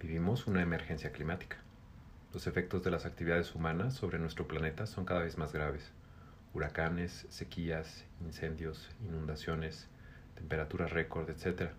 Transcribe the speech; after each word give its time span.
Vivimos 0.00 0.46
una 0.46 0.62
emergencia 0.62 1.12
climática. 1.12 1.58
Los 2.32 2.46
efectos 2.46 2.82
de 2.82 2.90
las 2.90 3.04
actividades 3.04 3.54
humanas 3.54 3.92
sobre 3.92 4.18
nuestro 4.18 4.48
planeta 4.48 4.86
son 4.86 5.04
cada 5.04 5.20
vez 5.20 5.36
más 5.36 5.52
graves. 5.52 5.92
Huracanes, 6.54 7.26
sequías, 7.28 8.06
incendios, 8.22 8.88
inundaciones, 9.04 9.88
temperaturas 10.36 10.90
récord, 10.90 11.28
etc. 11.28 11.72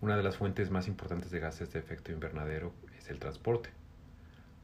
Una 0.00 0.16
de 0.16 0.22
las 0.22 0.38
fuentes 0.38 0.70
más 0.70 0.88
importantes 0.88 1.30
de 1.30 1.40
gases 1.40 1.70
de 1.74 1.78
efecto 1.78 2.10
invernadero 2.10 2.72
es 2.96 3.10
el 3.10 3.18
transporte. 3.18 3.68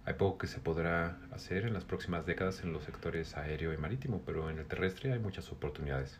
Hay 0.06 0.14
poco 0.14 0.38
que 0.38 0.46
se 0.46 0.60
podrá 0.60 1.18
hacer 1.32 1.66
en 1.66 1.74
las 1.74 1.84
próximas 1.84 2.24
décadas 2.24 2.62
en 2.62 2.72
los 2.72 2.84
sectores 2.84 3.36
aéreo 3.36 3.74
y 3.74 3.76
marítimo, 3.76 4.22
pero 4.24 4.48
en 4.48 4.58
el 4.58 4.66
terrestre 4.66 5.12
hay 5.12 5.18
muchas 5.18 5.52
oportunidades. 5.52 6.18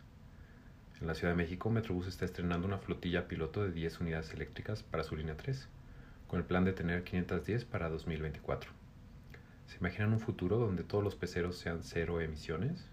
En 1.01 1.07
la 1.07 1.15
Ciudad 1.15 1.33
de 1.33 1.37
México, 1.37 1.71
Metrobús 1.71 2.05
está 2.05 2.25
estrenando 2.25 2.67
una 2.67 2.77
flotilla 2.77 3.27
piloto 3.27 3.63
de 3.63 3.71
10 3.71 4.01
unidades 4.01 4.31
eléctricas 4.35 4.83
para 4.83 5.03
su 5.03 5.15
línea 5.15 5.35
3 5.35 5.67
con 6.31 6.39
el 6.39 6.45
plan 6.45 6.63
de 6.63 6.71
tener 6.71 7.03
510 7.03 7.65
para 7.65 7.89
2024. 7.89 8.71
¿Se 9.67 9.75
imaginan 9.79 10.13
un 10.13 10.21
futuro 10.21 10.59
donde 10.59 10.85
todos 10.85 11.03
los 11.03 11.17
peceros 11.17 11.57
sean 11.57 11.83
cero 11.83 12.21
emisiones? 12.21 12.87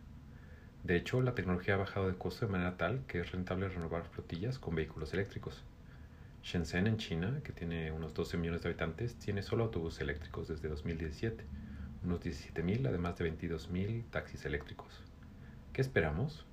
De 0.82 0.96
hecho, 0.96 1.22
la 1.22 1.36
tecnología 1.36 1.74
ha 1.74 1.76
bajado 1.76 2.08
de 2.08 2.18
costo 2.18 2.46
de 2.46 2.50
manera 2.50 2.76
tal 2.76 3.06
que 3.06 3.20
es 3.20 3.30
rentable 3.30 3.68
renovar 3.68 4.06
flotillas 4.06 4.58
con 4.58 4.74
vehículos 4.74 5.14
eléctricos. 5.14 5.62
Shenzhen, 6.42 6.88
en 6.88 6.96
China, 6.96 7.40
que 7.44 7.52
tiene 7.52 7.92
unos 7.92 8.12
12 8.12 8.38
millones 8.38 8.62
de 8.62 8.70
habitantes, 8.70 9.14
tiene 9.20 9.42
solo 9.42 9.62
autobuses 9.62 10.00
eléctricos 10.00 10.48
desde 10.48 10.68
2017, 10.68 11.44
unos 12.02 12.20
17.000, 12.20 12.88
además 12.88 13.18
de 13.18 13.32
22.000 13.32 14.02
taxis 14.10 14.46
eléctricos. 14.46 15.00
¿Qué 15.72 15.80
esperamos? 15.80 16.44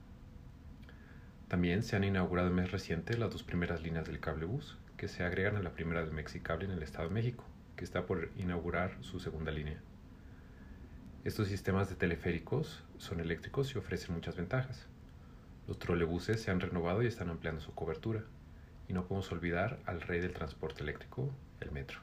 También 1.56 1.84
se 1.84 1.96
han 1.96 2.04
inaugurado 2.04 2.50
en 2.50 2.56
mes 2.56 2.74
reciente 2.74 3.18
las 3.18 3.32
dos 3.32 3.42
primeras 3.42 3.82
líneas 3.82 4.06
del 4.06 4.20
cable 4.20 4.44
bus, 4.44 4.78
que 4.98 5.08
se 5.08 5.24
agregan 5.24 5.56
a 5.56 5.62
la 5.62 5.72
primera 5.72 6.04
del 6.04 6.12
Mexicable 6.12 6.66
en 6.66 6.72
el 6.72 6.84
Estado 6.84 7.08
de 7.08 7.14
México, 7.14 7.46
que 7.78 7.86
está 7.86 8.06
por 8.06 8.30
inaugurar 8.36 8.98
su 9.00 9.22
segunda 9.22 9.54
línea. 9.54 9.80
Estos 11.24 11.48
sistemas 11.48 11.88
de 11.88 11.96
teleféricos 11.96 12.84
son 12.98 13.22
eléctricos 13.22 13.74
y 13.74 13.78
ofrecen 13.78 14.16
muchas 14.16 14.36
ventajas. 14.36 14.86
Los 15.66 15.80
trolebuses 15.80 16.42
se 16.42 16.52
han 16.52 16.60
renovado 16.60 17.04
y 17.04 17.08
están 17.08 17.30
ampliando 17.30 17.62
su 17.62 17.74
cobertura. 17.74 18.26
Y 18.90 18.94
no 18.94 19.06
podemos 19.08 19.32
olvidar 19.32 19.80
al 19.86 20.02
rey 20.02 20.20
del 20.20 20.34
transporte 20.34 20.84
eléctrico, 20.84 21.34
el 21.62 21.72
metro. 21.72 22.00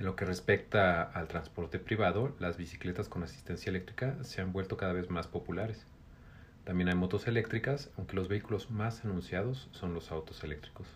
En 0.00 0.06
lo 0.06 0.16
que 0.16 0.24
respecta 0.24 1.04
al 1.04 1.28
transporte 1.28 1.78
privado, 1.78 2.34
las 2.40 2.56
bicicletas 2.56 3.08
con 3.08 3.22
asistencia 3.22 3.70
eléctrica 3.70 4.16
se 4.24 4.40
han 4.40 4.52
vuelto 4.52 4.76
cada 4.76 4.94
vez 4.94 5.10
más 5.10 5.28
populares. 5.28 5.86
También 6.64 6.88
hay 6.88 6.94
motos 6.94 7.26
eléctricas, 7.26 7.90
aunque 7.96 8.14
los 8.14 8.28
vehículos 8.28 8.70
más 8.70 9.04
anunciados 9.04 9.68
son 9.72 9.94
los 9.94 10.12
autos 10.12 10.44
eléctricos. 10.44 10.86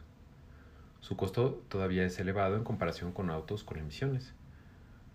Su 1.00 1.16
costo 1.16 1.60
todavía 1.68 2.04
es 2.04 2.18
elevado 2.20 2.56
en 2.56 2.62
comparación 2.62 3.10
con 3.12 3.30
autos 3.30 3.64
con 3.64 3.78
emisiones, 3.78 4.32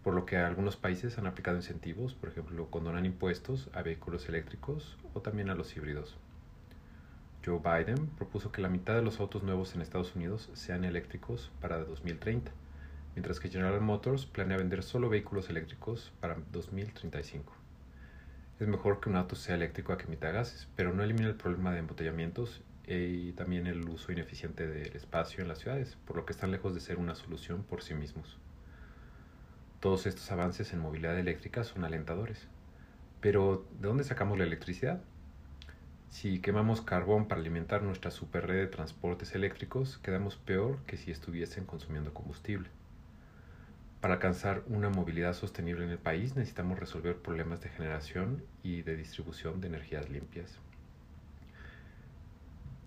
por 0.04 0.14
lo 0.14 0.26
que 0.26 0.38
algunos 0.38 0.76
países 0.76 1.18
han 1.18 1.28
aplicado 1.28 1.58
incentivos, 1.58 2.16
por 2.16 2.30
ejemplo, 2.30 2.70
condonan 2.70 3.06
impuestos 3.06 3.70
a 3.74 3.82
vehículos 3.82 4.28
eléctricos 4.28 4.98
o 5.14 5.22
también 5.22 5.50
a 5.50 5.56
los 5.56 5.76
híbridos. 5.78 6.18
Joe 7.46 7.60
Biden 7.60 8.08
propuso 8.18 8.52
que 8.52 8.62
la 8.62 8.70
mitad 8.70 8.96
de 8.96 9.02
los 9.02 9.20
autos 9.20 9.44
nuevos 9.44 9.74
en 9.74 9.82
Estados 9.82 10.16
Unidos 10.16 10.50
sean 10.54 10.84
eléctricos 10.84 11.50
para 11.62 11.80
2030, 11.80 12.52
mientras 13.16 13.40
que 13.40 13.50
General 13.50 13.80
Motors 13.80 14.26
planea 14.26 14.58
vender 14.58 14.84
solo 14.84 15.10
vehículos 15.10 15.50
eléctricos 15.50 16.12
para 16.20 16.38
2035. 16.52 17.61
Es 18.62 18.68
mejor 18.68 19.00
que 19.00 19.10
un 19.10 19.16
auto 19.16 19.36
sea 19.36 19.56
eléctrico 19.56 19.92
a 19.92 19.98
que 19.98 20.06
emita 20.06 20.30
gases, 20.30 20.68
pero 20.76 20.94
no 20.94 21.02
elimina 21.02 21.28
el 21.28 21.34
problema 21.34 21.72
de 21.72 21.80
embotellamientos 21.80 22.62
y 22.86 23.32
también 23.32 23.66
el 23.66 23.90
uso 23.90 24.12
ineficiente 24.12 24.68
del 24.68 24.96
espacio 24.96 25.42
en 25.42 25.48
las 25.48 25.58
ciudades, 25.58 25.98
por 26.06 26.16
lo 26.16 26.28
que 26.28 26.34
están 26.34 26.52
lejos 26.52 26.76
de 26.76 26.80
ser 26.80 27.00
una 27.00 27.16
solución 27.16 27.64
por 27.64 27.82
sí 27.82 27.96
mismos. 27.96 28.38
Todos 29.80 30.06
estos 30.06 30.32
avances 30.32 30.74
en 30.74 30.80
movilidad 30.80 31.18
eléctrica 31.18 31.64
son 31.64 31.86
alentadores. 31.86 32.46
Pero, 33.20 33.66
¿de 33.80 33.88
dónde 33.88 34.04
sacamos 34.04 34.38
la 34.38 34.44
electricidad? 34.44 35.02
Si 36.12 36.40
quemamos 36.40 36.82
carbón 36.82 37.28
para 37.28 37.42
alimentar 37.42 37.82
nuestra 37.82 38.12
superred 38.12 38.60
de 38.60 38.68
transportes 38.68 39.34
eléctricos, 39.34 39.98
quedamos 40.04 40.36
peor 40.36 40.78
que 40.86 40.98
si 40.98 41.10
estuviesen 41.10 41.66
consumiendo 41.66 42.14
combustible. 42.14 42.70
Para 44.02 44.16
alcanzar 44.16 44.64
una 44.66 44.90
movilidad 44.90 45.36
sostenible 45.36 45.86
en 45.86 45.92
el 45.92 46.00
país 46.00 46.36
necesitamos 46.36 46.80
resolver 46.80 47.18
problemas 47.18 47.62
de 47.62 47.70
generación 47.70 48.44
y 48.64 48.82
de 48.82 48.98
distribución 48.98 49.62
de 49.62 49.68
energías 49.68 50.10
limpias. 50.10 50.58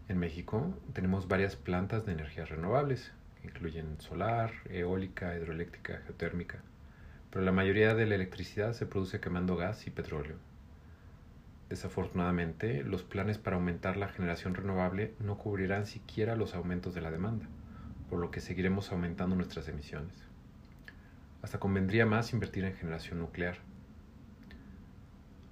En 0.09 0.19
México 0.19 0.75
tenemos 0.93 1.29
varias 1.29 1.55
plantas 1.55 2.05
de 2.05 2.13
energías 2.13 2.49
renovables, 2.49 3.13
que 3.41 3.47
incluyen 3.47 4.01
solar, 4.01 4.55
eólica, 4.69 5.37
hidroeléctrica, 5.37 6.03
geotérmica, 6.05 6.59
pero 7.31 7.45
la 7.45 7.53
mayoría 7.53 7.95
de 7.95 8.07
la 8.07 8.17
electricidad 8.17 8.73
se 8.73 8.85
produce 8.85 9.21
quemando 9.21 9.55
gas 9.55 9.87
y 9.87 9.91
petróleo. 9.91 10.35
Desafortunadamente, 11.69 12.83
los 12.83 13.05
planes 13.05 13.39
para 13.39 13.55
aumentar 13.55 13.97
la 13.97 14.09
generación 14.09 14.57
renovable 14.57 15.15
no 15.21 15.39
cubrirán 15.39 15.87
siquiera 15.87 16.35
los 16.35 16.57
aumentos 16.57 16.93
de 16.93 17.03
la 17.03 17.13
demanda, 17.13 17.47
por 18.11 18.19
lo 18.19 18.33
que 18.33 18.41
seguiremos 18.41 18.91
aumentando 18.91 19.37
nuestras 19.37 19.69
emisiones. 19.69 20.34
Hasta 21.45 21.61
convendría 21.61 22.07
más 22.07 22.33
invertir 22.33 22.65
en 22.65 22.75
generación 22.75 23.19
nuclear. 23.19 23.59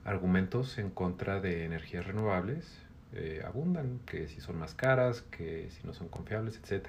Argumentos 0.06 0.78
en 0.78 0.88
contra 0.88 1.38
de 1.38 1.66
energías 1.66 2.06
renovables 2.06 2.78
eh, 3.12 3.42
abundan, 3.44 4.00
que 4.06 4.26
si 4.26 4.40
son 4.40 4.58
más 4.58 4.74
caras, 4.74 5.20
que 5.20 5.68
si 5.68 5.86
no 5.86 5.92
son 5.92 6.08
confiables, 6.08 6.58
etc. 6.64 6.86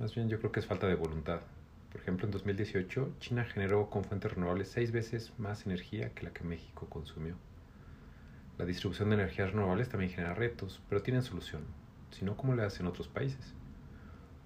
Más 0.00 0.16
bien 0.16 0.28
yo 0.28 0.40
creo 0.40 0.50
que 0.50 0.58
es 0.58 0.66
falta 0.66 0.88
de 0.88 0.96
voluntad. 0.96 1.42
Por 1.92 2.00
ejemplo, 2.00 2.26
en 2.26 2.32
2018 2.32 3.14
China 3.20 3.44
generó 3.44 3.88
con 3.88 4.02
fuentes 4.02 4.32
renovables 4.32 4.66
seis 4.66 4.90
veces 4.90 5.32
más 5.38 5.64
energía 5.64 6.12
que 6.12 6.24
la 6.24 6.32
que 6.32 6.42
México 6.42 6.88
consumió. 6.90 7.36
La 8.58 8.64
distribución 8.64 9.10
de 9.10 9.14
energías 9.14 9.52
renovables 9.52 9.90
también 9.90 10.10
genera 10.10 10.34
retos, 10.34 10.82
pero 10.88 11.02
tienen 11.02 11.22
solución, 11.22 11.62
si 12.10 12.24
no, 12.24 12.36
¿cómo 12.36 12.56
le 12.56 12.64
hacen 12.64 12.88
otros 12.88 13.06
países? 13.06 13.54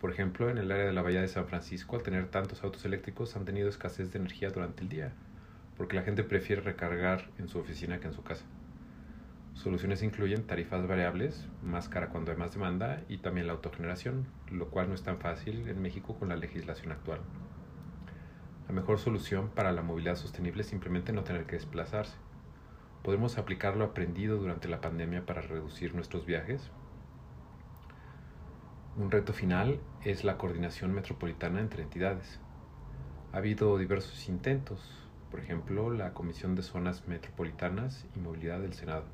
Por 0.03 0.11
ejemplo, 0.11 0.51
en 0.51 0.59
el 0.59 0.73
área 0.73 0.87
de 0.87 0.93
la 0.93 1.03
Bahía 1.03 1.21
de 1.21 1.29
San 1.29 1.47
Francisco, 1.47 1.95
al 1.95 2.03
tener 2.03 2.27
tantos 2.27 2.65
autos 2.65 2.85
eléctricos, 2.85 3.37
han 3.37 3.45
tenido 3.45 3.69
escasez 3.69 4.11
de 4.11 4.19
energía 4.19 4.51
durante 4.51 4.83
el 4.83 4.89
día, 4.89 5.13
porque 5.77 5.95
la 5.95 6.03
gente 6.03 6.25
prefiere 6.25 6.61
recargar 6.61 7.31
en 7.39 7.47
su 7.47 7.61
oficina 7.61 8.01
que 8.01 8.09
en 8.09 8.13
su 8.13 8.25
casa. 8.25 8.45
Soluciones 9.55 10.03
incluyen 10.03 10.45
tarifas 10.45 10.89
variables, 10.89 11.47
más 11.63 11.89
cara 11.89 12.09
cuando 12.09 12.33
hay 12.33 12.37
más 12.37 12.53
demanda, 12.53 13.05
y 13.09 13.19
también 13.19 13.47
la 13.47 13.53
autogeneración, 13.53 14.27
lo 14.51 14.71
cual 14.71 14.89
no 14.89 14.97
es 14.97 15.05
tan 15.05 15.19
fácil 15.19 15.69
en 15.69 15.81
México 15.81 16.19
con 16.19 16.31
la 16.31 16.37
legislación 16.37 16.91
actual. 16.91 17.21
La 18.67 18.75
mejor 18.75 18.99
solución 18.99 19.51
para 19.51 19.71
la 19.71 19.83
movilidad 19.83 20.17
sostenible 20.17 20.63
es 20.63 20.69
simplemente 20.69 21.13
no 21.13 21.23
tener 21.23 21.47
que 21.47 21.55
desplazarse. 21.55 22.17
Podemos 23.05 23.39
aplicar 23.39 23.77
lo 23.77 23.85
aprendido 23.85 24.37
durante 24.37 24.67
la 24.67 24.81
pandemia 24.81 25.25
para 25.27 25.43
reducir 25.43 25.95
nuestros 25.95 26.27
viajes, 26.27 26.73
un 28.95 29.11
reto 29.11 29.33
final 29.33 29.81
es 30.05 30.23
la 30.23 30.37
coordinación 30.37 30.93
metropolitana 30.93 31.61
entre 31.61 31.83
entidades. 31.83 32.39
Ha 33.33 33.39
habido 33.39 33.79
diversos 33.79 34.29
intentos, 34.29 34.87
por 35.31 35.41
ejemplo, 35.41 35.89
la 35.91 36.13
Comisión 36.13 36.55
de 36.55 36.63
Zonas 36.63 37.09
Metropolitanas 37.09 38.07
y 38.15 38.19
Movilidad 38.19 38.61
del 38.61 38.75
Senado, 38.75 39.05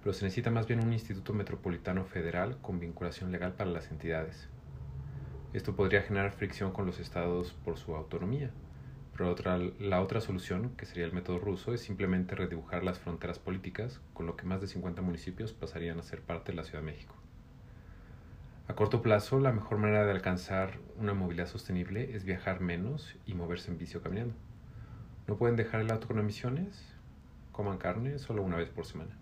pero 0.00 0.12
se 0.12 0.24
necesita 0.24 0.52
más 0.52 0.68
bien 0.68 0.80
un 0.80 0.92
Instituto 0.92 1.32
Metropolitano 1.32 2.04
Federal 2.04 2.58
con 2.62 2.78
vinculación 2.78 3.32
legal 3.32 3.54
para 3.54 3.70
las 3.70 3.90
entidades. 3.90 4.48
Esto 5.52 5.74
podría 5.74 6.02
generar 6.02 6.30
fricción 6.30 6.70
con 6.70 6.86
los 6.86 7.00
estados 7.00 7.54
por 7.64 7.78
su 7.78 7.96
autonomía, 7.96 8.52
pero 9.16 9.30
otra, 9.30 9.58
la 9.58 10.00
otra 10.00 10.20
solución, 10.20 10.76
que 10.76 10.86
sería 10.86 11.06
el 11.06 11.12
método 11.12 11.40
ruso, 11.40 11.74
es 11.74 11.80
simplemente 11.80 12.36
redibujar 12.36 12.84
las 12.84 13.00
fronteras 13.00 13.40
políticas, 13.40 14.00
con 14.14 14.26
lo 14.26 14.36
que 14.36 14.46
más 14.46 14.60
de 14.60 14.68
50 14.68 15.02
municipios 15.02 15.52
pasarían 15.52 15.98
a 15.98 16.04
ser 16.04 16.22
parte 16.22 16.52
de 16.52 16.56
la 16.56 16.64
Ciudad 16.64 16.84
de 16.84 16.92
México. 16.92 17.21
A 18.72 18.74
corto 18.74 19.02
plazo, 19.02 19.38
la 19.38 19.52
mejor 19.52 19.76
manera 19.76 20.06
de 20.06 20.12
alcanzar 20.12 20.78
una 20.96 21.12
movilidad 21.12 21.46
sostenible 21.46 22.16
es 22.16 22.24
viajar 22.24 22.62
menos 22.62 23.18
y 23.26 23.34
moverse 23.34 23.70
en 23.70 23.76
bici 23.76 23.98
o 23.98 24.00
caminando. 24.00 24.32
¿No 25.26 25.36
pueden 25.36 25.56
dejar 25.56 25.82
el 25.82 25.90
auto 25.92 26.06
con 26.06 26.18
emisiones? 26.18 26.82
Coman 27.52 27.76
carne 27.76 28.18
solo 28.18 28.42
una 28.42 28.56
vez 28.56 28.70
por 28.70 28.86
semana. 28.86 29.14